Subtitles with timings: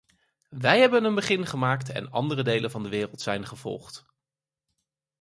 [0.49, 4.05] Wij hebben een begin gemaakt en andere delen van de wereld zijn gevolgd.